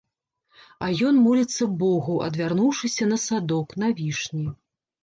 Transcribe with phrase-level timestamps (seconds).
[0.85, 4.47] А ён моліцца богу, адвярнуўшыся на садок, на вішні.